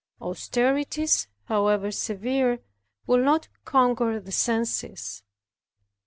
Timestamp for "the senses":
4.19-5.21